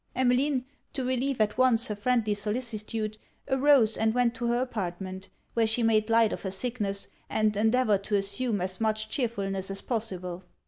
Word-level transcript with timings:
Emmeline, 0.15 0.65
to 0.93 1.03
relieve 1.05 1.39
at 1.39 1.59
once 1.59 1.85
her 1.85 1.93
friendly 1.95 2.33
solicitude, 2.33 3.19
arose 3.47 3.95
and 3.95 4.15
went 4.15 4.33
to 4.33 4.47
her 4.47 4.59
apartment; 4.59 5.29
where 5.53 5.67
she 5.67 5.83
made 5.83 6.09
light 6.09 6.33
of 6.33 6.41
her 6.41 6.49
sickness, 6.49 7.07
and 7.29 7.55
endeavoured 7.55 8.03
to 8.03 8.15
assume 8.15 8.61
as 8.61 8.81
much 8.81 9.09
chearfulness 9.09 9.69
as 9.69 9.83
possible. 9.83 10.43